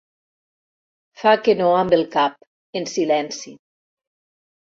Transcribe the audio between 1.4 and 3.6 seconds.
que no amb el cap, en silenci.